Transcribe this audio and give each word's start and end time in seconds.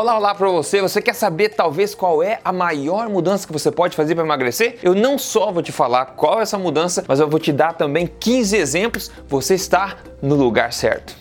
Olá, 0.00 0.16
olá 0.16 0.32
para 0.32 0.48
você. 0.48 0.80
Você 0.80 1.02
quer 1.02 1.12
saber 1.12 1.48
talvez 1.48 1.92
qual 1.92 2.22
é 2.22 2.38
a 2.44 2.52
maior 2.52 3.08
mudança 3.08 3.44
que 3.44 3.52
você 3.52 3.68
pode 3.68 3.96
fazer 3.96 4.14
para 4.14 4.22
emagrecer? 4.22 4.78
Eu 4.80 4.94
não 4.94 5.18
só 5.18 5.50
vou 5.50 5.60
te 5.60 5.72
falar 5.72 6.06
qual 6.14 6.38
é 6.38 6.42
essa 6.42 6.56
mudança, 6.56 7.04
mas 7.08 7.18
eu 7.18 7.28
vou 7.28 7.40
te 7.40 7.50
dar 7.50 7.72
também 7.72 8.06
15 8.06 8.56
exemplos. 8.56 9.10
Você 9.26 9.56
está 9.56 9.96
no 10.22 10.36
lugar 10.36 10.72
certo. 10.72 11.16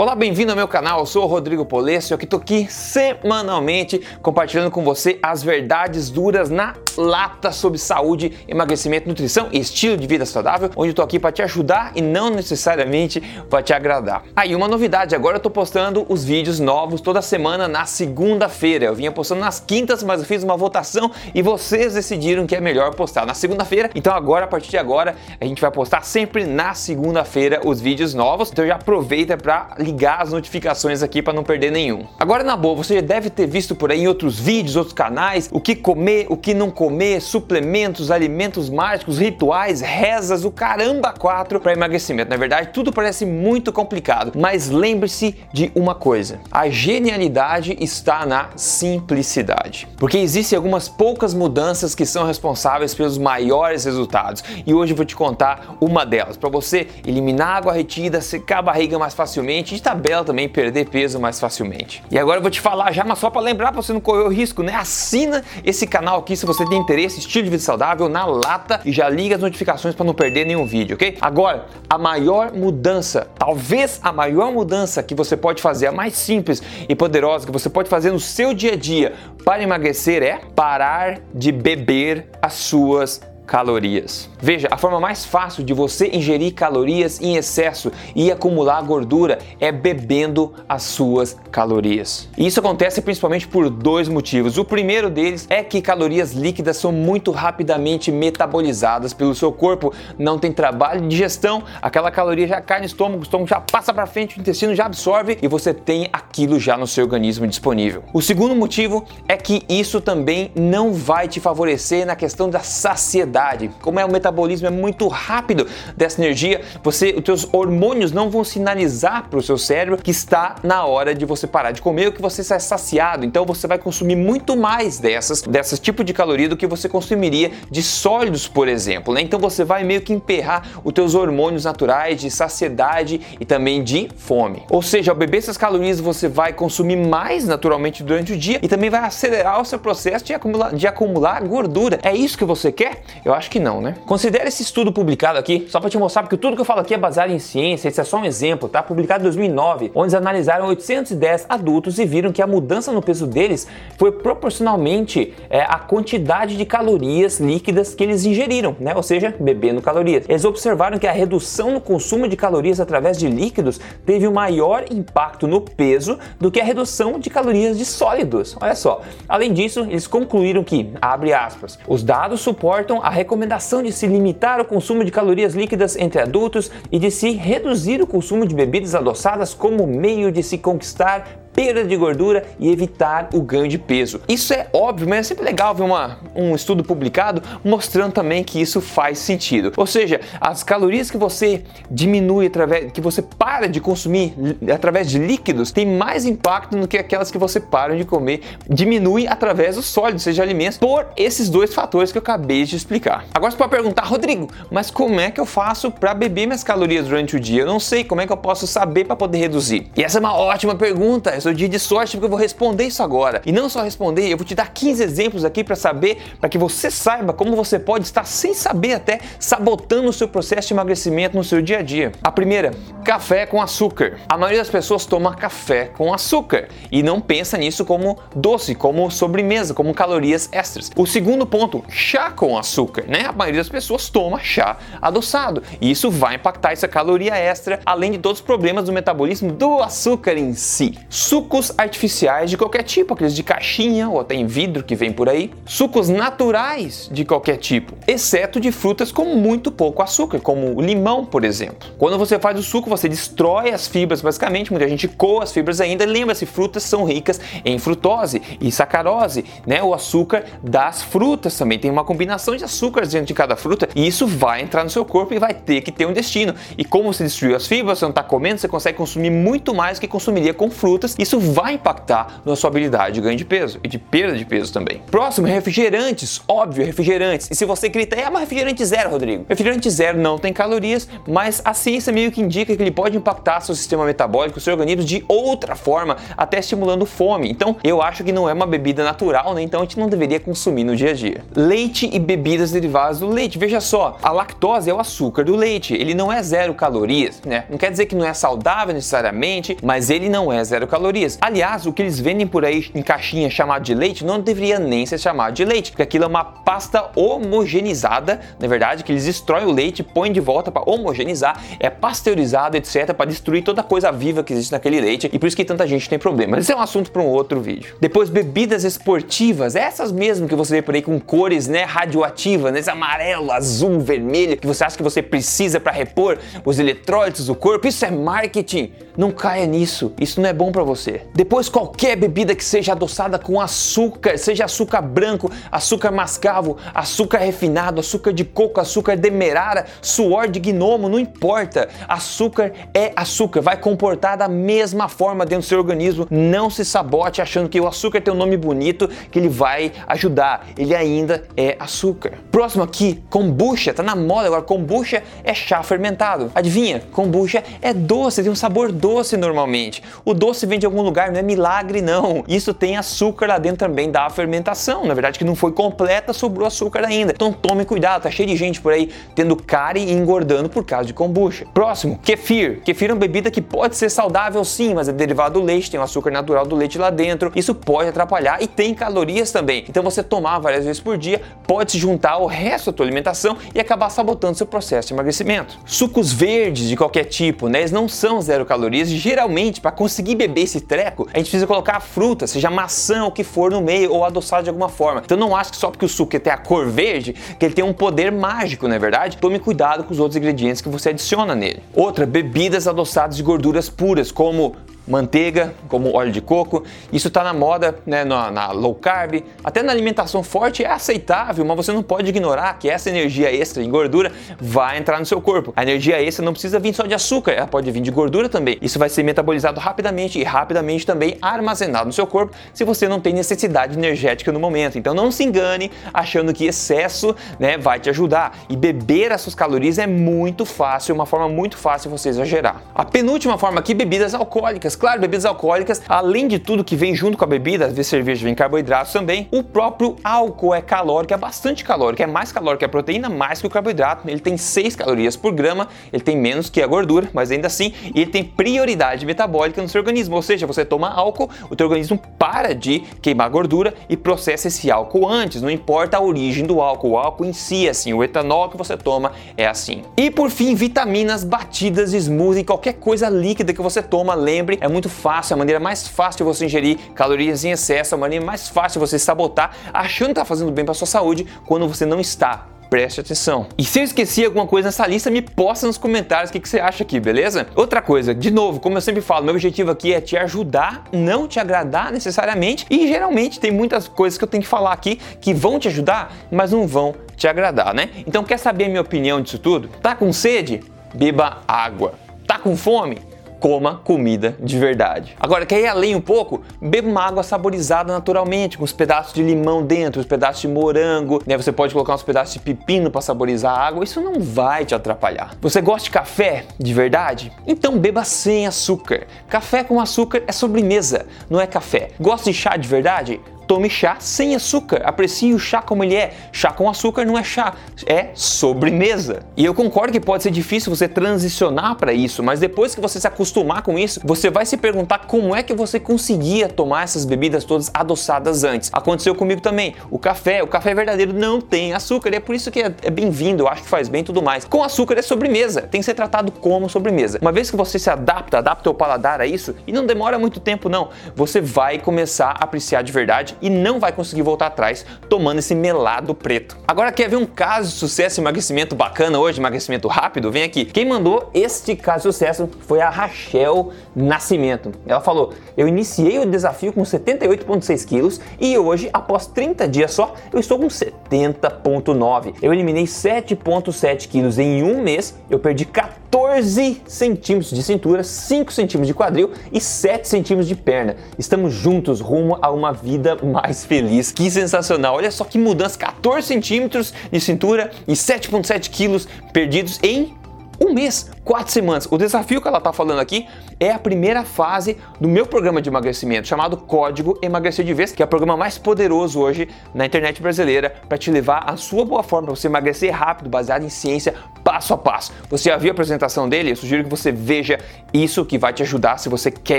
Olá, 0.00 0.14
bem-vindo 0.14 0.50
ao 0.50 0.56
meu 0.56 0.66
canal. 0.66 1.00
Eu 1.00 1.04
sou 1.04 1.24
o 1.24 1.26
Rodrigo 1.26 1.62
Polesso 1.66 2.10
e 2.10 2.14
eu 2.14 2.18
estou 2.18 2.40
aqui 2.40 2.66
semanalmente 2.72 4.00
compartilhando 4.22 4.70
com 4.70 4.82
você 4.82 5.18
as 5.22 5.42
verdades 5.42 6.08
duras 6.08 6.48
na 6.48 6.74
lata 6.96 7.52
sobre 7.52 7.78
saúde, 7.78 8.32
emagrecimento, 8.46 9.08
nutrição 9.08 9.48
e 9.52 9.58
estilo 9.58 9.96
de 9.96 10.06
vida 10.06 10.26
saudável, 10.26 10.70
onde 10.76 10.90
eu 10.90 10.94
tô 10.94 11.02
aqui 11.02 11.18
para 11.18 11.32
te 11.32 11.42
ajudar 11.42 11.92
e 11.94 12.02
não 12.02 12.30
necessariamente 12.30 13.20
para 13.48 13.62
te 13.62 13.72
agradar. 13.72 14.24
Aí, 14.34 14.52
ah, 14.52 14.56
uma 14.56 14.68
novidade, 14.68 15.14
agora 15.14 15.36
eu 15.36 15.40
tô 15.40 15.50
postando 15.50 16.06
os 16.08 16.24
vídeos 16.24 16.60
novos 16.60 17.00
toda 17.00 17.22
semana 17.22 17.68
na 17.68 17.86
segunda-feira. 17.86 18.86
Eu 18.86 18.94
vinha 18.94 19.12
postando 19.12 19.40
nas 19.40 19.60
quintas, 19.60 20.02
mas 20.02 20.20
eu 20.20 20.26
fiz 20.26 20.42
uma 20.42 20.56
votação 20.56 21.10
e 21.34 21.42
vocês 21.42 21.94
decidiram 21.94 22.46
que 22.46 22.54
é 22.54 22.60
melhor 22.60 22.94
postar 22.94 23.26
na 23.26 23.34
segunda-feira. 23.34 23.90
Então 23.94 24.12
agora, 24.12 24.44
a 24.44 24.48
partir 24.48 24.70
de 24.70 24.78
agora, 24.78 25.16
a 25.40 25.44
gente 25.44 25.60
vai 25.60 25.70
postar 25.70 26.04
sempre 26.04 26.44
na 26.44 26.74
segunda-feira 26.74 27.60
os 27.64 27.80
vídeos 27.80 28.14
novos. 28.14 28.50
Então 28.50 28.66
já 28.66 28.76
aproveita 28.76 29.36
para 29.36 29.74
ligar 29.78 30.22
as 30.22 30.32
notificações 30.32 31.02
aqui 31.02 31.22
para 31.22 31.32
não 31.32 31.44
perder 31.44 31.70
nenhum. 31.70 32.06
Agora 32.18 32.44
na 32.44 32.56
boa, 32.56 32.74
você 32.74 32.96
já 32.96 33.00
deve 33.00 33.30
ter 33.30 33.46
visto 33.46 33.74
por 33.74 33.90
aí 33.90 34.00
em 34.02 34.08
outros 34.08 34.38
vídeos, 34.38 34.76
outros 34.76 34.94
canais, 34.94 35.48
o 35.52 35.60
que 35.60 35.74
comer, 35.74 36.26
o 36.28 36.36
que 36.36 36.54
não 36.54 36.70
comer, 36.70 36.79
suplementos, 37.20 38.10
alimentos 38.10 38.70
mágicos, 38.70 39.18
rituais, 39.18 39.80
rezas, 39.80 40.44
o 40.44 40.50
caramba 40.50 41.12
quatro 41.12 41.60
para 41.60 41.72
emagrecimento. 41.72 42.30
Na 42.30 42.36
verdade, 42.36 42.70
tudo 42.72 42.92
parece 42.92 43.26
muito 43.26 43.72
complicado, 43.72 44.32
mas 44.34 44.70
lembre-se 44.70 45.36
de 45.52 45.70
uma 45.74 45.94
coisa: 45.94 46.40
a 46.50 46.68
genialidade 46.68 47.76
está 47.80 48.24
na 48.24 48.50
simplicidade. 48.56 49.88
Porque 49.96 50.18
existem 50.18 50.56
algumas 50.56 50.88
poucas 50.88 51.34
mudanças 51.34 51.94
que 51.94 52.06
são 52.06 52.26
responsáveis 52.26 52.94
pelos 52.94 53.18
maiores 53.18 53.84
resultados. 53.84 54.42
E 54.66 54.72
hoje 54.72 54.92
eu 54.92 54.96
vou 54.96 55.04
te 55.04 55.16
contar 55.16 55.76
uma 55.80 56.06
delas, 56.06 56.36
para 56.36 56.48
você 56.48 56.86
eliminar 57.06 57.56
água 57.56 57.72
retida, 57.72 58.20
secar 58.20 58.58
a 58.58 58.62
barriga 58.62 58.98
mais 58.98 59.14
facilmente, 59.14 59.74
de 59.74 59.82
tabela 59.82 60.24
também 60.24 60.48
perder 60.48 60.88
peso 60.88 61.18
mais 61.18 61.38
facilmente. 61.40 62.02
E 62.10 62.18
agora 62.18 62.38
eu 62.38 62.42
vou 62.42 62.50
te 62.50 62.60
falar 62.60 62.92
já, 62.92 63.04
mas 63.04 63.18
só 63.18 63.30
para 63.30 63.40
lembrar 63.40 63.72
para 63.72 63.82
você 63.82 63.92
não 63.92 64.00
correr 64.00 64.22
o 64.22 64.28
risco, 64.28 64.62
né? 64.62 64.74
Assina 64.74 65.42
esse 65.64 65.86
canal 65.86 66.20
aqui 66.20 66.36
se 66.36 66.46
você 66.46 66.64
tem 66.70 66.80
interesse, 66.80 67.18
estilo 67.18 67.44
de 67.44 67.50
vida 67.50 67.62
saudável 67.62 68.08
na 68.08 68.24
lata 68.24 68.80
e 68.84 68.92
já 68.92 69.08
liga 69.08 69.34
as 69.34 69.42
notificações 69.42 69.94
para 69.94 70.06
não 70.06 70.14
perder 70.14 70.46
nenhum 70.46 70.64
vídeo, 70.64 70.94
ok? 70.94 71.18
Agora, 71.20 71.66
a 71.88 71.98
maior 71.98 72.52
mudança, 72.52 73.28
talvez 73.38 74.00
a 74.02 74.12
maior 74.12 74.52
mudança 74.52 75.02
que 75.02 75.14
você 75.14 75.36
pode 75.36 75.60
fazer, 75.60 75.88
a 75.88 75.92
mais 75.92 76.14
simples 76.14 76.62
e 76.88 76.94
poderosa 76.94 77.44
que 77.44 77.52
você 77.52 77.68
pode 77.68 77.88
fazer 77.88 78.12
no 78.12 78.20
seu 78.20 78.54
dia 78.54 78.72
a 78.72 78.76
dia 78.76 79.12
para 79.44 79.62
emagrecer 79.62 80.22
é 80.22 80.40
parar 80.54 81.20
de 81.34 81.50
beber 81.52 82.28
as 82.40 82.54
suas 82.54 83.20
calorias. 83.50 84.30
Veja, 84.40 84.68
a 84.70 84.76
forma 84.76 85.00
mais 85.00 85.24
fácil 85.24 85.64
de 85.64 85.74
você 85.74 86.08
ingerir 86.12 86.54
calorias 86.54 87.20
em 87.20 87.34
excesso 87.34 87.90
e 88.14 88.30
acumular 88.30 88.80
gordura 88.82 89.40
é 89.58 89.72
bebendo 89.72 90.52
as 90.68 90.84
suas 90.84 91.36
calorias. 91.50 92.28
E 92.38 92.46
isso 92.46 92.60
acontece 92.60 93.02
principalmente 93.02 93.48
por 93.48 93.68
dois 93.68 94.08
motivos. 94.08 94.56
O 94.56 94.64
primeiro 94.64 95.10
deles 95.10 95.48
é 95.50 95.64
que 95.64 95.82
calorias 95.82 96.32
líquidas 96.32 96.76
são 96.76 96.92
muito 96.92 97.32
rapidamente 97.32 98.12
metabolizadas 98.12 99.12
pelo 99.12 99.34
seu 99.34 99.50
corpo, 99.50 99.92
não 100.16 100.38
tem 100.38 100.52
trabalho 100.52 101.00
de 101.00 101.08
digestão, 101.08 101.64
aquela 101.82 102.12
caloria 102.12 102.46
já 102.46 102.60
cai 102.60 102.78
no 102.78 102.86
estômago, 102.86 103.18
o 103.18 103.24
estômago 103.24 103.48
já 103.48 103.60
passa 103.60 103.92
para 103.92 104.06
frente, 104.06 104.38
o 104.38 104.40
intestino 104.40 104.76
já 104.76 104.86
absorve 104.86 105.38
e 105.42 105.48
você 105.48 105.74
tem 105.74 106.08
aquilo 106.12 106.60
já 106.60 106.76
no 106.76 106.86
seu 106.86 107.02
organismo 107.02 107.48
disponível. 107.48 108.04
O 108.14 108.22
segundo 108.22 108.54
motivo 108.54 109.04
é 109.26 109.36
que 109.36 109.64
isso 109.68 110.00
também 110.00 110.52
não 110.54 110.92
vai 110.92 111.26
te 111.26 111.40
favorecer 111.40 112.06
na 112.06 112.14
questão 112.14 112.48
da 112.48 112.60
saciedade 112.60 113.39
como 113.80 113.98
é 113.98 114.04
o 114.04 114.10
metabolismo 114.10 114.66
é 114.66 114.70
muito 114.70 115.08
rápido 115.08 115.66
dessa 115.96 116.20
energia, 116.20 116.60
você, 116.82 117.14
os 117.16 117.22
teus 117.22 117.48
hormônios 117.52 118.12
não 118.12 118.30
vão 118.30 118.44
sinalizar 118.44 119.28
para 119.28 119.38
o 119.38 119.42
seu 119.42 119.58
cérebro 119.58 119.98
que 120.02 120.10
está 120.10 120.56
na 120.62 120.84
hora 120.84 121.14
de 121.14 121.24
você 121.24 121.46
parar 121.46 121.72
de 121.72 121.80
comer 121.80 122.06
ou 122.06 122.12
que 122.12 122.22
você 122.22 122.40
está 122.42 122.58
saciado. 122.58 123.24
Então 123.24 123.44
você 123.44 123.66
vai 123.66 123.78
consumir 123.78 124.16
muito 124.16 124.56
mais 124.56 124.98
dessas, 124.98 125.42
dessas 125.42 125.78
tipo 125.78 126.04
de 126.04 126.12
caloria 126.12 126.48
do 126.48 126.56
que 126.56 126.66
você 126.66 126.88
consumiria 126.88 127.50
de 127.70 127.82
sólidos, 127.82 128.46
por 128.46 128.68
exemplo. 128.68 129.14
Né? 129.14 129.22
Então 129.22 129.38
você 129.38 129.64
vai 129.64 129.84
meio 129.84 130.00
que 130.00 130.12
emperrar 130.12 130.66
os 130.84 130.92
teus 130.92 131.14
hormônios 131.14 131.64
naturais 131.64 132.20
de 132.20 132.30
saciedade 132.30 133.20
e 133.38 133.44
também 133.44 133.82
de 133.82 134.08
fome. 134.16 134.62
Ou 134.70 134.82
seja, 134.82 135.12
ao 135.12 135.16
beber 135.16 135.38
essas 135.38 135.56
calorias 135.56 136.00
você 136.00 136.28
vai 136.28 136.52
consumir 136.52 136.96
mais 136.96 137.46
naturalmente 137.46 138.02
durante 138.02 138.32
o 138.32 138.36
dia 138.36 138.58
e 138.62 138.68
também 138.68 138.90
vai 138.90 139.00
acelerar 139.00 139.60
o 139.60 139.64
seu 139.64 139.78
processo 139.78 140.24
de 140.24 140.34
acumular, 140.34 140.74
de 140.74 140.86
acumular 140.86 141.42
gordura. 141.42 141.98
É 142.02 142.14
isso 142.14 142.36
que 142.36 142.44
você 142.44 142.70
quer? 142.70 143.02
Eu 143.24 143.34
acho 143.34 143.50
que 143.50 143.60
não, 143.60 143.80
né? 143.80 143.96
Considere 144.06 144.48
esse 144.48 144.62
estudo 144.62 144.92
publicado 144.92 145.38
aqui, 145.38 145.66
só 145.68 145.78
para 145.78 145.90
te 145.90 145.98
mostrar, 145.98 146.22
porque 146.22 146.36
tudo 146.36 146.54
que 146.54 146.62
eu 146.62 146.64
falo 146.64 146.80
aqui 146.80 146.94
é 146.94 146.98
baseado 146.98 147.30
em 147.30 147.38
ciência, 147.38 147.88
esse 147.88 148.00
é 148.00 148.04
só 148.04 148.18
um 148.18 148.24
exemplo, 148.24 148.68
tá? 148.68 148.82
Publicado 148.82 149.20
em 149.20 149.24
2009, 149.24 149.90
onde 149.94 150.06
eles 150.06 150.14
analisaram 150.14 150.66
810 150.66 151.46
adultos 151.48 151.98
e 151.98 152.06
viram 152.06 152.32
que 152.32 152.40
a 152.40 152.46
mudança 152.46 152.90
no 152.92 153.02
peso 153.02 153.26
deles 153.26 153.66
foi 153.98 154.10
proporcionalmente 154.12 155.34
é, 155.50 155.60
à 155.60 155.78
quantidade 155.78 156.56
de 156.56 156.64
calorias 156.64 157.38
líquidas 157.38 157.94
que 157.94 158.02
eles 158.02 158.24
ingeriram, 158.24 158.74
né? 158.80 158.94
Ou 158.94 159.02
seja, 159.02 159.34
bebendo 159.38 159.82
calorias. 159.82 160.24
Eles 160.28 160.44
observaram 160.44 160.98
que 160.98 161.06
a 161.06 161.12
redução 161.12 161.70
no 161.72 161.80
consumo 161.80 162.26
de 162.26 162.36
calorias 162.36 162.80
através 162.80 163.18
de 163.18 163.28
líquidos 163.28 163.78
teve 164.06 164.26
um 164.26 164.32
maior 164.32 164.84
impacto 164.90 165.46
no 165.46 165.60
peso 165.60 166.18
do 166.38 166.50
que 166.50 166.60
a 166.60 166.64
redução 166.64 167.18
de 167.18 167.28
calorias 167.28 167.76
de 167.76 167.84
sólidos. 167.84 168.56
Olha 168.60 168.74
só. 168.74 169.02
Além 169.28 169.52
disso, 169.52 169.80
eles 169.80 170.06
concluíram 170.06 170.64
que, 170.64 170.90
abre 171.00 171.34
aspas, 171.34 171.78
os 171.86 172.02
dados 172.02 172.40
suportam 172.40 173.00
a 173.02 173.09
recomendação 173.10 173.82
de 173.82 173.92
se 173.92 174.06
limitar 174.06 174.60
o 174.60 174.64
consumo 174.64 175.04
de 175.04 175.10
calorias 175.10 175.54
líquidas 175.54 175.96
entre 175.96 176.20
adultos 176.20 176.70
e 176.90 176.98
de 176.98 177.10
se 177.10 177.30
reduzir 177.32 178.00
o 178.00 178.06
consumo 178.06 178.46
de 178.46 178.54
bebidas 178.54 178.94
adoçadas 178.94 179.54
como 179.54 179.86
meio 179.86 180.30
de 180.30 180.42
se 180.42 180.58
conquistar 180.58 181.39
perda 181.52 181.84
de 181.84 181.96
gordura 181.96 182.44
e 182.58 182.70
evitar 182.70 183.28
o 183.32 183.40
ganho 183.40 183.68
de 183.68 183.78
peso. 183.78 184.20
Isso 184.28 184.52
é 184.52 184.68
óbvio, 184.72 185.08
mas 185.08 185.20
é 185.20 185.22
sempre 185.22 185.44
legal 185.44 185.74
ver 185.74 185.82
uma, 185.82 186.18
um 186.34 186.54
estudo 186.54 186.82
publicado 186.82 187.42
mostrando 187.64 188.12
também 188.12 188.42
que 188.44 188.60
isso 188.60 188.80
faz 188.80 189.18
sentido. 189.18 189.72
Ou 189.76 189.86
seja, 189.86 190.20
as 190.40 190.62
calorias 190.62 191.10
que 191.10 191.16
você 191.16 191.62
diminui 191.90 192.46
através, 192.46 192.92
que 192.92 193.00
você 193.00 193.22
para 193.22 193.68
de 193.68 193.80
consumir 193.80 194.34
através 194.72 195.10
de 195.10 195.18
líquidos, 195.18 195.72
tem 195.72 195.86
mais 195.86 196.24
impacto 196.24 196.76
do 196.76 196.88
que 196.88 196.98
aquelas 196.98 197.30
que 197.30 197.38
você 197.38 197.60
para 197.60 197.96
de 197.96 198.04
comer, 198.04 198.42
diminui 198.68 199.26
através 199.26 199.76
dos 199.76 199.86
sólidos, 199.86 200.22
seja 200.22 200.42
alimentos, 200.42 200.78
por 200.78 201.06
esses 201.16 201.48
dois 201.48 201.74
fatores 201.74 202.12
que 202.12 202.18
eu 202.18 202.22
acabei 202.22 202.64
de 202.64 202.76
explicar. 202.76 203.24
Agora 203.34 203.50
você 203.50 203.58
pode 203.58 203.70
perguntar, 203.70 204.04
Rodrigo, 204.04 204.48
mas 204.70 204.90
como 204.90 205.20
é 205.20 205.30
que 205.30 205.40
eu 205.40 205.46
faço 205.46 205.90
para 205.90 206.14
beber 206.14 206.46
minhas 206.46 206.64
calorias 206.64 207.06
durante 207.06 207.36
o 207.36 207.40
dia? 207.40 207.62
Eu 207.62 207.66
não 207.66 207.80
sei 207.80 208.04
como 208.04 208.20
é 208.20 208.26
que 208.26 208.32
eu 208.32 208.36
posso 208.36 208.66
saber 208.66 209.04
para 209.04 209.16
poder 209.16 209.38
reduzir. 209.38 209.90
E 209.96 210.02
essa 210.02 210.18
é 210.18 210.20
uma 210.20 210.36
ótima 210.36 210.74
pergunta 210.74 211.39
é 211.40 211.42
seu 211.42 211.54
dia 211.54 211.68
de 211.68 211.78
sorte 211.78 212.16
porque 212.16 212.26
eu 212.26 212.30
vou 212.30 212.38
responder 212.38 212.84
isso 212.84 213.02
agora. 213.02 213.40
E 213.46 213.50
não 213.50 213.68
só 213.68 213.82
responder, 213.82 214.28
eu 214.28 214.36
vou 214.36 214.46
te 214.46 214.54
dar 214.54 214.72
15 214.72 215.02
exemplos 215.02 215.44
aqui 215.44 215.64
para 215.64 215.74
saber, 215.74 216.18
para 216.38 216.48
que 216.48 216.58
você 216.58 216.90
saiba 216.90 217.32
como 217.32 217.56
você 217.56 217.78
pode 217.78 218.04
estar 218.04 218.24
sem 218.24 218.54
saber 218.54 218.94
até 218.94 219.20
sabotando 219.38 220.08
o 220.08 220.12
seu 220.12 220.28
processo 220.28 220.68
de 220.68 220.74
emagrecimento 220.74 221.36
no 221.36 221.42
seu 221.42 221.62
dia 221.62 221.78
a 221.78 221.82
dia. 221.82 222.12
A 222.22 222.30
primeira, 222.30 222.72
café 223.04 223.46
com 223.46 223.60
açúcar. 223.60 224.18
A 224.28 224.36
maioria 224.36 224.58
das 224.58 224.70
pessoas 224.70 225.06
toma 225.06 225.34
café 225.34 225.86
com 225.86 226.12
açúcar 226.12 226.68
e 226.92 227.02
não 227.02 227.20
pensa 227.20 227.56
nisso 227.56 227.84
como 227.84 228.18
doce, 228.34 228.74
como 228.74 229.10
sobremesa, 229.10 229.72
como 229.72 229.94
calorias 229.94 230.48
extras. 230.52 230.90
O 230.94 231.06
segundo 231.06 231.46
ponto, 231.46 231.82
chá 231.88 232.30
com 232.30 232.58
açúcar, 232.58 233.04
né? 233.08 233.24
A 233.26 233.32
maioria 233.32 233.60
das 233.60 233.68
pessoas 233.68 234.08
toma 234.10 234.40
chá 234.40 234.76
adoçado 235.00 235.62
e 235.80 235.90
isso 235.90 236.10
vai 236.10 236.34
impactar 236.34 236.72
essa 236.72 236.86
caloria 236.86 237.34
extra, 237.34 237.80
além 237.86 238.12
de 238.12 238.18
todos 238.18 238.40
os 238.40 238.44
problemas 238.44 238.84
do 238.84 238.92
metabolismo 238.92 239.52
do 239.52 239.82
açúcar 239.82 240.36
em 240.36 240.52
si 240.52 240.98
sucos 241.30 241.72
artificiais 241.78 242.50
de 242.50 242.56
qualquer 242.56 242.82
tipo, 242.82 243.14
aqueles 243.14 243.36
de 243.36 243.44
caixinha 243.44 244.08
ou 244.08 244.18
até 244.18 244.34
em 244.34 244.48
vidro 244.48 244.82
que 244.82 244.96
vem 244.96 245.12
por 245.12 245.28
aí, 245.28 245.52
sucos 245.64 246.08
naturais 246.08 247.08
de 247.12 247.24
qualquer 247.24 247.56
tipo, 247.56 247.94
exceto 248.04 248.58
de 248.58 248.72
frutas 248.72 249.12
com 249.12 249.36
muito 249.36 249.70
pouco 249.70 250.02
açúcar, 250.02 250.40
como 250.40 250.80
limão, 250.80 251.24
por 251.24 251.44
exemplo. 251.44 251.88
Quando 251.96 252.18
você 252.18 252.36
faz 252.36 252.58
o 252.58 252.64
suco, 252.64 252.90
você 252.90 253.08
destrói 253.08 253.70
as 253.70 253.86
fibras, 253.86 254.20
basicamente, 254.20 254.72
muita 254.72 254.88
gente 254.88 255.06
coa 255.06 255.44
as 255.44 255.52
fibras 255.52 255.80
ainda. 255.80 256.04
Lembra-se, 256.04 256.46
frutas 256.46 256.82
são 256.82 257.04
ricas 257.04 257.40
em 257.64 257.78
frutose 257.78 258.42
e 258.60 258.72
sacarose, 258.72 259.44
né? 259.64 259.80
O 259.80 259.94
açúcar 259.94 260.42
das 260.60 261.00
frutas 261.00 261.56
também 261.56 261.78
tem 261.78 261.92
uma 261.92 262.02
combinação 262.02 262.56
de 262.56 262.64
açúcares 262.64 263.10
dentro 263.10 263.28
de 263.28 263.34
cada 263.34 263.54
fruta 263.54 263.88
e 263.94 264.04
isso 264.04 264.26
vai 264.26 264.62
entrar 264.62 264.82
no 264.82 264.90
seu 264.90 265.04
corpo 265.04 265.32
e 265.32 265.38
vai 265.38 265.54
ter 265.54 265.80
que 265.82 265.92
ter 265.92 266.06
um 266.06 266.12
destino. 266.12 266.56
E 266.76 266.84
como 266.84 267.12
você 267.12 267.22
destruiu 267.22 267.54
as 267.54 267.68
fibras, 267.68 268.00
você 268.00 268.04
não 268.04 268.10
está 268.10 268.24
comendo, 268.24 268.58
você 268.60 268.66
consegue 268.66 268.98
consumir 268.98 269.30
muito 269.30 269.72
mais 269.72 269.96
do 269.96 270.00
que 270.00 270.08
consumiria 270.08 270.52
com 270.52 270.68
frutas 270.68 271.19
isso 271.20 271.38
vai 271.38 271.74
impactar 271.74 272.40
na 272.44 272.56
sua 272.56 272.70
habilidade 272.70 273.16
de 273.16 273.20
ganho 273.20 273.36
de 273.36 273.44
peso 273.44 273.78
e 273.84 273.88
de 273.88 273.98
perda 273.98 274.36
de 274.36 274.44
peso 274.44 274.72
também. 274.72 275.02
Próximo, 275.10 275.46
refrigerantes. 275.46 276.40
Óbvio, 276.48 276.84
refrigerantes. 276.84 277.50
E 277.50 277.54
se 277.54 277.64
você 277.64 277.88
grita, 277.88 278.16
é, 278.16 278.30
mas 278.30 278.40
refrigerante 278.40 278.84
zero, 278.84 279.10
Rodrigo. 279.10 279.44
Refrigerante 279.48 279.90
zero 279.90 280.18
não 280.18 280.38
tem 280.38 280.52
calorias, 280.52 281.08
mas 281.28 281.60
a 281.64 281.74
ciência 281.74 282.12
meio 282.12 282.32
que 282.32 282.40
indica 282.40 282.74
que 282.74 282.82
ele 282.82 282.90
pode 282.90 283.16
impactar 283.16 283.60
seu 283.60 283.74
sistema 283.74 284.04
metabólico, 284.04 284.60
seu 284.60 284.72
organismo 284.72 285.04
de 285.04 285.24
outra 285.28 285.74
forma, 285.74 286.16
até 286.36 286.58
estimulando 286.58 287.04
fome. 287.04 287.50
Então, 287.50 287.76
eu 287.84 288.00
acho 288.00 288.24
que 288.24 288.32
não 288.32 288.48
é 288.48 288.52
uma 288.52 288.66
bebida 288.66 289.04
natural, 289.04 289.54
né? 289.54 289.62
Então 289.62 289.80
a 289.80 289.84
gente 289.84 289.98
não 289.98 290.08
deveria 290.08 290.40
consumir 290.40 290.84
no 290.84 290.96
dia 290.96 291.10
a 291.10 291.14
dia. 291.14 291.44
Leite 291.54 292.08
e 292.12 292.18
bebidas 292.18 292.70
derivadas 292.70 293.20
do 293.20 293.28
leite. 293.28 293.58
Veja 293.58 293.80
só, 293.80 294.16
a 294.22 294.32
lactose 294.32 294.88
é 294.88 294.94
o 294.94 294.98
açúcar 294.98 295.44
do 295.44 295.54
leite. 295.54 295.94
Ele 295.94 296.14
não 296.14 296.32
é 296.32 296.42
zero 296.42 296.72
calorias, 296.74 297.42
né? 297.44 297.64
Não 297.68 297.76
quer 297.76 297.90
dizer 297.90 298.06
que 298.06 298.14
não 298.14 298.24
é 298.24 298.32
saudável 298.32 298.94
necessariamente, 298.94 299.76
mas 299.82 300.08
ele 300.08 300.28
não 300.28 300.52
é 300.52 300.62
zero 300.64 300.86
calorias. 300.86 301.09
Aliás, 301.40 301.86
o 301.86 301.92
que 301.92 302.02
eles 302.02 302.20
vendem 302.20 302.46
por 302.46 302.64
aí 302.64 302.90
em 302.94 303.02
caixinha 303.02 303.50
chamado 303.50 303.82
de 303.82 303.94
leite 303.94 304.24
não 304.24 304.40
deveria 304.40 304.78
nem 304.78 305.04
ser 305.04 305.18
chamado 305.18 305.54
de 305.54 305.64
leite, 305.64 305.90
porque 305.90 306.02
aquilo 306.02 306.24
é 306.24 306.26
uma 306.26 306.44
pasta 306.44 307.10
homogeneizada, 307.16 308.40
na 308.58 308.68
verdade, 308.68 309.02
que 309.02 309.10
eles 309.10 309.24
destroem 309.24 309.66
o 309.66 309.72
leite, 309.72 310.02
põem 310.02 310.32
de 310.32 310.40
volta 310.40 310.70
para 310.70 310.82
homogeneizar, 310.88 311.60
é 311.80 311.90
pasteurizado, 311.90 312.76
etc, 312.76 313.12
para 313.12 313.26
destruir 313.26 313.62
toda 313.64 313.82
coisa 313.82 314.12
viva 314.12 314.44
que 314.44 314.52
existe 314.52 314.72
naquele 314.72 315.00
leite 315.00 315.28
e 315.32 315.38
por 315.38 315.46
isso 315.46 315.56
que 315.56 315.64
tanta 315.64 315.86
gente 315.86 316.08
tem 316.08 316.18
problema. 316.18 316.52
Mas 316.52 316.64
esse 316.64 316.72
é 316.72 316.76
um 316.76 316.80
assunto 316.80 317.10
para 317.10 317.22
um 317.22 317.26
outro 317.26 317.60
vídeo. 317.60 317.96
Depois, 318.00 318.30
bebidas 318.30 318.84
esportivas, 318.84 319.74
essas 319.74 320.12
mesmo 320.12 320.46
que 320.46 320.54
você 320.54 320.76
vê 320.76 320.82
por 320.82 320.94
aí 320.94 321.02
com 321.02 321.18
cores, 321.18 321.66
né, 321.66 321.84
radioativas, 321.84 322.72
né, 322.72 322.80
amarelo, 322.90 323.50
azul, 323.52 324.00
vermelho, 324.00 324.56
que 324.56 324.66
você 324.66 324.84
acha 324.84 324.96
que 324.96 325.02
você 325.02 325.22
precisa 325.22 325.80
para 325.80 325.92
repor 325.92 326.38
os 326.64 326.78
eletrólitos 326.78 327.46
do 327.46 327.54
corpo, 327.54 327.86
isso 327.86 328.04
é 328.04 328.10
marketing. 328.10 328.92
Não 329.16 329.30
caia 329.30 329.66
nisso, 329.66 330.12
isso 330.20 330.40
não 330.40 330.48
é 330.48 330.52
bom 330.52 330.72
para 330.72 330.82
você. 330.82 330.99
Depois, 331.34 331.68
qualquer 331.68 332.16
bebida 332.16 332.54
que 332.54 332.64
seja 332.64 332.92
adoçada 332.92 333.38
com 333.38 333.60
açúcar, 333.60 334.36
seja 334.36 334.64
açúcar 334.64 335.00
branco, 335.00 335.50
açúcar 335.70 336.10
mascavo, 336.10 336.76
açúcar 336.94 337.38
refinado, 337.38 338.00
açúcar 338.00 338.32
de 338.32 338.44
coco, 338.44 338.80
açúcar 338.80 339.16
demerara, 339.16 339.86
suor 340.02 340.48
de 340.48 340.60
gnomo, 340.60 341.08
não 341.08 341.18
importa. 341.18 341.88
Açúcar 342.08 342.72
é 342.92 343.12
açúcar, 343.16 343.60
vai 343.60 343.76
comportar 343.76 344.36
da 344.36 344.48
mesma 344.48 345.08
forma 345.08 345.44
dentro 345.46 345.64
do 345.66 345.68
seu 345.68 345.78
organismo. 345.78 346.26
Não 346.30 346.68
se 346.68 346.84
sabote 346.84 347.40
achando 347.40 347.68
que 347.68 347.80
o 347.80 347.86
açúcar 347.86 348.20
tem 348.20 348.32
um 348.32 348.36
nome 348.36 348.56
bonito, 348.56 349.08
que 349.30 349.38
ele 349.38 349.48
vai 349.48 349.92
ajudar. 350.06 350.66
Ele 350.76 350.94
ainda 350.94 351.44
é 351.56 351.76
açúcar. 351.78 352.34
Próximo 352.50 352.82
aqui, 352.82 353.22
kombucha, 353.30 353.94
tá 353.94 354.02
na 354.02 354.16
moda 354.16 354.46
agora. 354.46 354.62
Kombucha 354.62 355.22
é 355.44 355.54
chá 355.54 355.82
fermentado. 355.82 356.50
Adivinha? 356.54 357.02
Kombucha 357.12 357.62
é 357.80 357.92
doce, 357.92 358.42
tem 358.42 358.50
um 358.50 358.56
sabor 358.56 358.92
doce 358.92 359.36
normalmente. 359.36 360.02
O 360.24 360.34
doce 360.34 360.66
vem 360.66 360.78
algum 360.90 361.02
lugar, 361.02 361.30
não 361.30 361.38
é 361.38 361.42
milagre 361.42 362.02
não. 362.02 362.44
Isso 362.46 362.74
tem 362.74 362.96
açúcar 362.96 363.46
lá 363.46 363.58
dentro 363.58 363.78
também 363.78 364.10
da 364.10 364.28
fermentação. 364.28 365.04
Na 365.04 365.14
verdade 365.14 365.38
que 365.38 365.44
não 365.44 365.54
foi 365.54 365.72
completa, 365.72 366.32
sobrou 366.32 366.66
açúcar 366.66 367.06
ainda. 367.06 367.32
Então 367.32 367.52
tome 367.52 367.84
cuidado, 367.84 368.22
tá 368.22 368.30
cheio 368.30 368.48
de 368.48 368.56
gente 368.56 368.80
por 368.80 368.92
aí 368.92 369.10
tendo 369.34 369.56
cárie 369.56 370.04
e 370.04 370.12
engordando 370.12 370.68
por 370.68 370.84
causa 370.84 371.06
de 371.06 371.14
kombucha. 371.14 371.66
Próximo, 371.72 372.18
kefir. 372.22 372.80
Kefir 372.82 373.10
é 373.10 373.12
uma 373.12 373.18
bebida 373.18 373.50
que 373.50 373.62
pode 373.62 373.96
ser 373.96 374.10
saudável 374.10 374.64
sim, 374.64 374.94
mas 374.94 375.08
é 375.08 375.12
derivado 375.12 375.60
do 375.60 375.64
leite, 375.64 375.90
tem 375.90 375.98
o 375.98 376.02
açúcar 376.02 376.30
natural 376.30 376.66
do 376.66 376.76
leite 376.76 376.98
lá 376.98 377.10
dentro. 377.10 377.52
Isso 377.54 377.74
pode 377.74 378.08
atrapalhar 378.08 378.62
e 378.62 378.66
tem 378.66 378.94
calorias 378.94 379.50
também. 379.52 379.84
Então 379.88 380.02
você 380.02 380.22
tomar 380.22 380.58
várias 380.58 380.84
vezes 380.84 381.00
por 381.00 381.16
dia 381.16 381.40
pode 381.66 381.92
se 381.92 381.98
juntar 381.98 382.32
ao 382.32 382.46
resto 382.46 382.90
da 382.90 382.96
tua 382.96 383.06
alimentação 383.06 383.56
e 383.74 383.80
acabar 383.80 384.10
sabotando 384.10 384.56
seu 384.56 384.66
processo 384.66 385.08
de 385.08 385.14
emagrecimento. 385.14 385.78
Sucos 385.84 386.32
verdes 386.32 386.88
de 386.88 386.96
qualquer 386.96 387.24
tipo, 387.24 387.68
né? 387.68 387.80
Eles 387.80 387.92
não 387.92 388.08
são 388.08 388.40
zero 388.40 388.64
calorias 388.64 389.08
geralmente 389.08 389.80
para 389.80 389.90
conseguir 389.90 390.34
beber 390.34 390.62
esse 390.62 390.79
treco, 390.80 391.28
a 391.32 391.38
gente 391.38 391.46
precisa 391.46 391.66
colocar 391.66 391.96
a 391.96 392.00
fruta, 392.00 392.46
seja 392.46 392.70
maçã 392.70 393.24
o 393.24 393.30
que 393.30 393.44
for 393.44 393.70
no 393.70 393.80
meio 393.80 394.12
ou 394.12 394.24
adoçado 394.24 394.64
de 394.64 394.70
alguma 394.70 394.88
forma. 394.88 395.22
Então 395.24 395.36
não 395.36 395.54
acho 395.54 395.72
que 395.72 395.76
só 395.76 395.90
porque 395.90 396.04
o 396.04 396.08
suco 396.08 396.38
tem 396.38 396.52
a 396.52 396.58
cor 396.58 396.88
verde 396.88 397.32
que 397.58 397.64
ele 397.64 397.74
tem 397.74 397.84
um 397.84 397.92
poder 397.92 398.30
mágico, 398.30 398.86
não 398.86 398.94
é 398.94 398.98
verdade? 398.98 399.36
Tome 399.36 399.58
cuidado 399.58 400.04
com 400.04 400.12
os 400.12 400.20
outros 400.20 400.36
ingredientes 400.36 400.80
que 400.80 400.88
você 400.88 401.10
adiciona 401.10 401.54
nele. 401.54 401.82
Outra, 401.94 402.26
bebidas 402.26 402.86
adoçadas 402.86 403.36
de 403.36 403.42
gorduras 403.42 403.88
puras, 403.88 404.30
como 404.30 404.76
manteiga, 405.10 405.74
como 405.88 406.14
óleo 406.14 406.30
de 406.30 406.40
coco. 406.40 406.84
Isso 407.12 407.28
está 407.28 407.42
na 407.42 407.52
moda, 407.52 407.98
né, 408.06 408.24
na, 408.24 408.50
na, 408.50 408.70
low 408.70 408.94
carb, 408.94 409.42
até 409.64 409.82
na 409.82 409.92
alimentação 409.92 410.42
forte 410.42 410.84
é 410.84 410.90
aceitável, 410.90 411.64
mas 411.64 411.76
você 411.76 411.92
não 411.92 412.02
pode 412.02 412.28
ignorar 412.28 412.78
que 412.78 412.88
essa 412.88 413.10
energia 413.10 413.54
extra 413.54 413.82
em 413.82 413.90
gordura 413.90 414.32
vai 414.58 414.98
entrar 414.98 415.18
no 415.18 415.26
seu 415.26 415.40
corpo. 415.40 415.72
A 415.76 415.82
energia 415.82 416.22
extra 416.22 416.44
não 416.44 416.52
precisa 416.52 416.78
vir 416.78 416.94
só 416.94 417.04
de 417.04 417.14
açúcar, 417.14 417.52
ela 417.52 417.66
pode 417.66 417.90
vir 417.90 418.00
de 418.00 418.10
gordura 418.10 418.48
também. 418.48 418.78
Isso 418.80 418.98
vai 418.98 419.08
ser 419.08 419.22
metabolizado 419.22 419.80
rapidamente 419.80 420.38
e 420.38 420.44
rapidamente 420.44 421.04
também 421.04 421.36
armazenado 421.42 422.06
no 422.06 422.12
seu 422.12 422.26
corpo 422.26 422.54
se 422.72 422.84
você 422.84 423.08
não 423.08 423.20
tem 423.20 423.32
necessidade 423.32 423.98
energética 423.98 424.52
no 424.52 424.60
momento. 424.60 424.96
Então 424.96 425.12
não 425.12 425.32
se 425.32 425.42
engane 425.42 425.90
achando 426.14 426.52
que 426.52 426.66
excesso 426.66 427.34
né, 427.58 427.76
vai 427.76 427.98
te 427.98 428.08
ajudar. 428.10 428.56
E 428.68 428.76
beber 428.76 429.32
as 429.32 429.40
suas 429.40 429.54
calorias 429.54 429.98
é 429.98 430.06
muito 430.06 430.64
fácil, 430.64 431.14
uma 431.14 431.26
forma 431.26 431.48
muito 431.48 431.76
fácil 431.76 432.10
você 432.10 432.28
exagerar. 432.28 432.82
A 432.94 433.04
penúltima 433.04 433.58
forma 433.58 433.80
aqui, 433.80 433.94
bebidas 433.94 434.34
alcoólicas 434.34 434.96
claro, 435.00 435.18
bebidas 435.18 435.46
alcoólicas, 435.46 436.02
além 436.06 436.46
de 436.46 436.58
tudo 436.58 436.84
que 436.84 436.94
vem 436.94 437.14
junto 437.14 437.38
com 437.38 437.44
a 437.44 437.46
bebida, 437.46 437.86
às 437.86 437.92
vezes 437.92 438.08
cerveja 438.08 438.44
vem 438.44 438.54
carboidratos 438.54 439.12
também, 439.12 439.48
o 439.50 439.62
próprio 439.62 440.16
álcool 440.22 440.74
é 440.74 440.82
calórico, 440.82 441.32
é 441.32 441.36
bastante 441.38 441.82
calórico, 441.82 442.22
é 442.22 442.26
mais 442.26 442.52
calórico 442.52 442.80
que 442.80 442.84
a 442.84 442.88
proteína, 442.88 443.30
mais 443.30 443.60
que 443.60 443.66
o 443.66 443.70
carboidrato. 443.70 444.28
Ele 444.28 444.40
tem 444.40 444.58
6 444.58 444.94
calorias 444.94 445.36
por 445.36 445.52
grama, 445.52 445.88
ele 446.12 446.22
tem 446.22 446.36
menos 446.36 446.68
que 446.68 446.82
a 446.82 446.86
gordura, 446.86 447.30
mas 447.32 447.50
ainda 447.50 447.66
assim, 447.66 447.94
ele 448.14 448.26
tem 448.26 448.44
prioridade 448.44 449.24
metabólica 449.24 449.80
no 449.80 449.88
seu 449.88 450.00
organismo, 450.00 450.36
ou 450.36 450.42
seja, 450.42 450.66
você 450.66 450.84
toma 450.84 451.08
álcool, 451.08 451.48
o 451.70 451.74
teu 451.74 451.86
organismo 451.86 452.20
para 452.38 452.74
de 452.74 453.00
queimar 453.22 453.48
gordura 453.48 453.94
e 454.08 454.16
processa 454.16 454.68
esse 454.68 454.90
álcool 454.90 455.26
antes, 455.26 455.62
não 455.62 455.70
importa 455.70 456.18
a 456.18 456.20
origem 456.20 456.66
do 456.66 456.82
álcool, 456.82 457.12
o 457.12 457.16
álcool 457.16 457.46
em 457.46 457.52
si 457.54 457.86
é 457.86 457.90
assim, 457.90 458.12
o 458.12 458.22
etanol 458.22 458.68
que 458.68 458.76
você 458.76 458.98
toma 458.98 459.32
é 459.56 459.66
assim. 459.66 460.02
E 460.16 460.30
por 460.30 460.50
fim, 460.50 460.74
vitaminas 460.74 461.42
batidas, 461.42 462.12
smoothie, 462.12 462.64
qualquer 462.64 462.94
coisa 462.94 463.30
líquida 463.30 463.72
que 463.72 463.80
você 463.80 464.02
toma, 464.02 464.34
lembre, 464.34 464.78
é 464.80 464.88
muito 464.88 465.08
fácil, 465.08 465.54
a 465.54 465.56
maneira 465.56 465.80
mais 465.80 466.08
fácil 466.08 466.38
de 466.38 466.44
você 466.44 466.64
ingerir 466.66 466.98
calorias 467.14 467.64
em 467.64 467.70
excesso, 467.70 468.14
a 468.14 468.18
maneira 468.18 468.44
mais 468.44 468.68
fácil 468.68 469.00
de 469.00 469.06
você 469.06 469.18
sabotar 469.18 469.76
achando 469.92 470.28
que 470.28 470.32
está 470.32 470.44
fazendo 470.44 470.72
bem 470.72 470.84
para 470.84 470.94
sua 470.94 471.06
saúde 471.06 471.46
quando 471.66 471.86
você 471.86 472.06
não 472.06 472.20
está 472.20 472.66
preste 472.90 473.20
atenção. 473.20 473.68
E 473.78 473.84
se 473.84 474.00
eu 474.00 474.02
esqueci 474.02 474.44
alguma 474.44 474.66
coisa 474.66 474.88
nessa 474.88 475.06
lista, 475.06 475.30
me 475.30 475.40
posta 475.40 475.86
nos 475.86 475.96
comentários 475.96 476.50
o 476.50 476.52
que, 476.52 476.58
que, 476.58 476.68
você 476.68 476.80
acha 476.80 477.04
aqui, 477.04 477.20
beleza? 477.20 477.68
Outra 477.76 478.02
coisa, 478.02 478.34
de 478.34 478.50
novo, 478.50 478.80
como 478.80 478.96
eu 478.96 479.00
sempre 479.00 479.22
falo, 479.22 479.44
meu 479.44 479.54
objetivo 479.54 479.92
aqui 479.92 480.12
é 480.12 480.20
te 480.20 480.36
ajudar, 480.36 481.04
não 481.12 481.46
te 481.46 481.60
agradar 481.60 482.12
necessariamente. 482.12 482.84
E 482.90 483.06
geralmente 483.06 483.60
tem 483.60 483.70
muitas 483.70 484.08
coisas 484.08 484.36
que 484.36 484.42
eu 484.42 484.48
tenho 484.48 484.62
que 484.64 484.68
falar 484.68 484.92
aqui 484.92 485.20
que 485.40 485.54
vão 485.54 485.78
te 485.78 485.86
ajudar, 485.86 486.34
mas 486.50 486.72
não 486.72 486.86
vão 486.86 487.14
te 487.36 487.46
agradar, 487.46 487.94
né? 487.94 488.10
Então 488.26 488.42
quer 488.42 488.58
saber 488.58 488.86
a 488.86 488.88
minha 488.88 489.00
opinião 489.00 489.40
disso 489.40 489.58
tudo? 489.58 489.88
Tá 490.02 490.16
com 490.16 490.32
sede? 490.32 490.82
Beba 491.14 491.58
água. 491.68 492.14
Tá 492.46 492.58
com 492.58 492.76
fome? 492.76 493.29
Coma 493.60 494.00
comida 494.02 494.56
de 494.58 494.78
verdade. 494.78 495.36
Agora, 495.38 495.66
quer 495.66 495.80
ir 495.80 495.86
além 495.86 496.16
um 496.16 496.20
pouco? 496.20 496.62
Beba 496.80 497.08
uma 497.08 497.22
água 497.22 497.42
saborizada 497.42 498.12
naturalmente, 498.12 498.78
com 498.78 498.84
os 498.84 498.92
pedaços 498.92 499.34
de 499.34 499.42
limão 499.42 499.84
dentro, 499.84 500.20
os 500.20 500.26
pedaços 500.26 500.62
de 500.62 500.68
morango, 500.68 501.42
né? 501.46 501.56
Você 501.56 501.70
pode 501.70 501.92
colocar 501.92 502.14
uns 502.14 502.22
pedaços 502.22 502.54
de 502.54 502.60
pepino 502.60 503.10
para 503.10 503.20
saborizar 503.20 503.72
a 503.72 503.86
água, 503.86 504.02
isso 504.02 504.20
não 504.20 504.40
vai 504.40 504.84
te 504.84 504.94
atrapalhar. 504.94 505.54
Você 505.60 505.80
gosta 505.80 506.04
de 506.04 506.10
café 506.10 506.64
de 506.78 506.94
verdade? 506.94 507.52
Então 507.66 507.98
beba 507.98 508.24
sem 508.24 508.66
açúcar. 508.66 509.26
Café 509.48 509.84
com 509.84 510.00
açúcar 510.00 510.42
é 510.46 510.52
sobremesa, 510.52 511.26
não 511.48 511.60
é 511.60 511.66
café. 511.66 512.08
Gosta 512.18 512.50
de 512.50 512.56
chá 512.56 512.76
de 512.76 512.88
verdade? 512.88 513.40
Tome 513.70 513.88
chá 513.88 514.16
sem 514.18 514.56
açúcar. 514.56 515.00
Aprecie 515.04 515.54
o 515.54 515.58
chá 515.60 515.80
como 515.80 516.02
ele 516.02 516.16
é. 516.16 516.32
Chá 516.50 516.72
com 516.72 516.90
açúcar 516.90 517.24
não 517.24 517.38
é 517.38 517.44
chá, 517.44 517.74
é 518.04 518.30
sobremesa. 518.34 519.44
E 519.56 519.64
eu 519.64 519.72
concordo 519.72 520.12
que 520.12 520.18
pode 520.18 520.42
ser 520.42 520.50
difícil 520.50 520.92
você 520.92 521.06
transicionar 521.06 521.94
para 521.94 522.12
isso, 522.12 522.42
mas 522.42 522.58
depois 522.58 522.96
que 522.96 523.00
você 523.00 523.20
se 523.20 523.28
acostumar 523.28 523.82
com 523.82 523.96
isso, 523.96 524.20
você 524.24 524.50
vai 524.50 524.66
se 524.66 524.76
perguntar 524.76 525.18
como 525.28 525.54
é 525.54 525.62
que 525.62 525.72
você 525.72 526.00
conseguia 526.00 526.68
tomar 526.68 527.04
essas 527.04 527.24
bebidas 527.24 527.62
todas 527.62 527.92
adoçadas 527.94 528.64
antes. 528.64 528.90
Aconteceu 528.92 529.36
comigo 529.36 529.60
também. 529.60 529.94
O 530.10 530.18
café, 530.18 530.64
o 530.64 530.66
café 530.66 530.92
verdadeiro 530.92 531.32
não 531.32 531.60
tem 531.60 531.92
açúcar, 531.92 532.30
e 532.32 532.38
é 532.38 532.40
por 532.40 532.56
isso 532.56 532.72
que 532.72 532.80
é, 532.80 532.92
é 533.04 533.10
bem-vindo, 533.10 533.62
eu 533.62 533.68
acho 533.68 533.84
que 533.84 533.88
faz 533.88 534.08
bem 534.08 534.24
tudo 534.24 534.42
mais. 534.42 534.64
Com 534.64 534.82
açúcar 534.82 535.16
é 535.16 535.22
sobremesa, 535.22 535.82
tem 535.82 536.00
que 536.00 536.04
ser 536.04 536.14
tratado 536.14 536.50
como 536.50 536.90
sobremesa. 536.90 537.38
Uma 537.40 537.52
vez 537.52 537.70
que 537.70 537.76
você 537.76 538.00
se 538.00 538.10
adapta, 538.10 538.58
adapta 538.58 538.90
o 538.90 538.94
paladar 538.94 539.40
a 539.40 539.46
isso, 539.46 539.76
e 539.86 539.92
não 539.92 540.04
demora 540.04 540.40
muito 540.40 540.58
tempo 540.58 540.88
não, 540.88 541.10
você 541.36 541.60
vai 541.60 542.00
começar 542.00 542.48
a 542.48 542.64
apreciar 542.64 543.02
de 543.02 543.12
verdade 543.12 543.59
e 543.60 543.70
não 543.70 543.98
vai 544.00 544.12
conseguir 544.12 544.42
voltar 544.42 544.66
atrás 544.66 545.04
tomando 545.28 545.58
esse 545.58 545.74
melado 545.74 546.34
preto. 546.34 546.76
Agora 546.86 547.12
quer 547.12 547.28
ver 547.28 547.36
um 547.36 547.46
caso 547.46 547.90
de 547.90 547.94
sucesso 547.94 548.40
emagrecimento 548.40 548.94
bacana 548.94 549.38
hoje, 549.38 549.60
emagrecimento 549.60 550.08
rápido? 550.08 550.50
Vem 550.50 550.62
aqui. 550.62 550.84
Quem 550.84 551.06
mandou 551.06 551.50
este 551.54 551.96
caso 551.96 552.28
de 552.28 552.34
sucesso 552.34 552.68
foi 552.80 553.00
a 553.00 553.10
Rachel 553.10 553.90
Nascimento. 554.14 554.92
Ela 555.06 555.20
falou: 555.20 555.52
"Eu 555.76 555.86
iniciei 555.86 556.38
o 556.38 556.46
desafio 556.46 556.92
com 556.92 557.02
78.6 557.02 558.04
quilos 558.04 558.40
e 558.60 558.76
hoje, 558.76 559.08
após 559.12 559.46
30 559.46 559.88
dias 559.88 560.12
só, 560.12 560.34
eu 560.52 560.58
estou 560.58 560.78
com 560.78 560.88
70.9. 560.88 562.54
Eu 562.60 562.72
eliminei 562.72 563.04
7.7 563.04 564.28
quilos 564.28 564.58
em 564.58 564.82
um 564.82 565.02
mês, 565.02 565.36
eu 565.48 565.58
perdi 565.58 565.84
14 565.84 567.02
centímetros 567.06 567.70
de 567.70 567.82
cintura, 567.82 568.22
5 568.22 568.72
centímetros 568.72 569.06
de 569.06 569.14
quadril 569.14 569.50
e 569.72 569.80
7 569.80 570.28
centímetros 570.28 570.68
de 570.68 570.74
perna. 570.74 571.16
Estamos 571.38 571.72
juntos 571.72 572.20
rumo 572.20 572.58
a 572.60 572.70
uma 572.70 572.92
vida 572.92 573.36
mais 573.50 573.84
feliz. 573.84 574.32
Que 574.32 574.50
sensacional! 574.50 575.16
Olha 575.16 575.30
só 575.30 575.44
que 575.44 575.58
mudança: 575.58 575.98
14 575.98 576.46
centímetros 576.46 577.12
de 577.30 577.40
cintura 577.40 577.90
e 578.06 578.12
7,7 578.12 578.90
quilos 578.90 579.26
perdidos 579.52 579.98
em 580.02 580.34
um 580.80 580.94
mês, 580.94 581.30
quatro 581.44 581.72
semanas. 581.72 582.08
O 582.10 582.16
desafio 582.16 582.60
que 582.60 582.66
ela 582.66 582.78
está 582.78 582.92
falando 582.92 583.20
aqui 583.20 583.46
é 583.80 583.90
a 583.90 583.98
primeira 583.98 584.44
fase 584.44 584.98
do 585.18 585.26
meu 585.26 585.46
programa 585.46 585.80
de 585.80 585.88
emagrecimento, 585.88 586.46
chamado 586.46 586.76
Código 586.76 587.38
Emagrecer 587.40 587.82
de 587.82 587.94
Vez, 587.94 588.12
que 588.12 588.22
é 588.22 588.26
o 588.26 588.28
programa 588.28 588.54
mais 588.54 588.76
poderoso 588.76 589.40
hoje 589.40 589.66
na 589.94 590.04
internet 590.04 590.42
brasileira 590.42 590.92
para 591.08 591.16
te 591.16 591.30
levar 591.30 591.64
à 591.66 591.78
sua 591.78 592.04
boa 592.04 592.22
forma, 592.22 592.48
para 592.48 592.56
você 592.56 592.68
emagrecer 592.68 593.10
rápido, 593.10 593.48
baseado 593.48 593.82
em 593.82 593.88
ciência, 593.88 594.34
passo 594.62 594.92
a 594.92 594.98
passo. 594.98 595.32
Você 595.48 595.70
já 595.70 595.78
viu 595.78 595.90
a 595.90 595.92
apresentação 595.92 596.46
dele? 596.46 596.72
Eu 596.72 596.76
sugiro 596.76 597.04
que 597.04 597.10
você 597.10 597.32
veja 597.32 597.78
isso 598.12 598.44
que 598.44 598.58
vai 598.58 598.74
te 598.74 598.82
ajudar 598.82 599.16
se 599.18 599.30
você 599.30 599.50
quer 599.50 599.78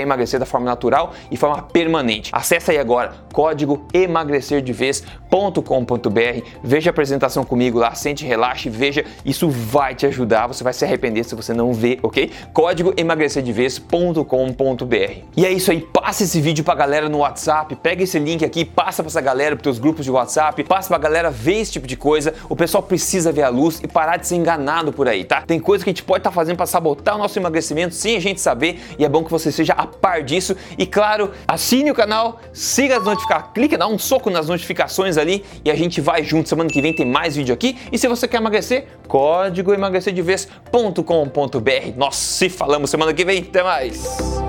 emagrecer 0.00 0.40
da 0.40 0.46
forma 0.46 0.66
natural 0.66 1.12
e 1.30 1.36
forma 1.36 1.62
permanente. 1.62 2.32
Acesse 2.34 2.72
aí 2.72 2.78
agora 2.78 3.12
código 3.32 3.86
emagrecerdevez.com.br, 3.94 6.48
veja 6.62 6.90
a 6.90 6.92
apresentação 6.92 7.44
comigo 7.44 7.78
lá, 7.78 7.94
sente, 7.94 8.26
relaxe, 8.26 8.68
veja, 8.68 9.04
isso 9.24 9.48
vai 9.48 9.94
te 9.94 10.06
ajudar, 10.06 10.48
você 10.48 10.64
vai 10.64 10.72
se 10.72 10.84
arrepender 10.84 11.22
se 11.24 11.36
você 11.36 11.54
não 11.54 11.72
vê, 11.72 12.00
ok? 12.02 12.32
Código 12.52 12.92
emagrecerdevez.com.br. 12.96 13.91
E 15.36 15.44
é 15.44 15.52
isso 15.52 15.70
aí, 15.70 15.80
passa 15.80 16.24
esse 16.24 16.40
vídeo 16.40 16.64
pra 16.64 16.74
galera 16.74 17.10
no 17.10 17.18
WhatsApp, 17.18 17.76
pega 17.76 18.02
esse 18.02 18.18
link 18.18 18.42
aqui, 18.42 18.64
passa 18.64 19.02
pra 19.02 19.10
essa 19.10 19.20
galera, 19.20 19.54
pros 19.54 19.64
teus 19.64 19.78
grupos 19.78 20.04
de 20.04 20.10
WhatsApp, 20.10 20.64
passa 20.64 20.88
pra 20.88 20.96
galera 20.96 21.30
ver 21.30 21.60
esse 21.60 21.72
tipo 21.72 21.86
de 21.86 21.94
coisa. 21.94 22.32
O 22.48 22.56
pessoal 22.56 22.82
precisa 22.82 23.30
ver 23.30 23.42
a 23.42 23.50
luz 23.50 23.80
e 23.82 23.86
parar 23.86 24.16
de 24.16 24.26
ser 24.26 24.36
enganado 24.36 24.94
por 24.94 25.06
aí, 25.06 25.24
tá? 25.24 25.42
Tem 25.42 25.60
coisa 25.60 25.84
que 25.84 25.90
a 25.90 25.92
gente 25.92 26.02
pode 26.02 26.20
estar 26.20 26.30
tá 26.30 26.34
fazendo 26.34 26.56
para 26.56 26.64
sabotar 26.64 27.16
o 27.16 27.18
nosso 27.18 27.38
emagrecimento 27.38 27.94
sem 27.94 28.16
a 28.16 28.20
gente 28.20 28.40
saber 28.40 28.80
e 28.98 29.04
é 29.04 29.08
bom 29.10 29.22
que 29.22 29.30
você 29.30 29.52
seja 29.52 29.74
a 29.74 29.86
par 29.86 30.22
disso. 30.22 30.56
E 30.78 30.86
claro, 30.86 31.30
assine 31.46 31.90
o 31.90 31.94
canal, 31.94 32.40
siga 32.50 32.96
as 32.96 33.04
notificações, 33.04 33.52
clique, 33.52 33.76
dá 33.76 33.86
um 33.86 33.98
soco 33.98 34.30
nas 34.30 34.48
notificações 34.48 35.18
ali 35.18 35.44
e 35.64 35.70
a 35.70 35.74
gente 35.74 36.00
vai 36.00 36.24
junto. 36.24 36.48
Semana 36.48 36.70
que 36.70 36.80
vem 36.80 36.94
tem 36.94 37.04
mais 37.04 37.36
vídeo 37.36 37.52
aqui. 37.52 37.76
E 37.92 37.98
se 37.98 38.08
você 38.08 38.26
quer 38.26 38.38
emagrecer, 38.38 38.86
código 39.06 39.74
emagrecerdevez.com.br. 39.74 41.92
Nós 41.96 42.16
se 42.16 42.48
falamos 42.48 42.90
semana 42.90 43.12
que 43.12 43.24
vem. 43.24 43.40
Até 43.40 43.62
mais! 43.62 43.81
Nice. 43.82 44.41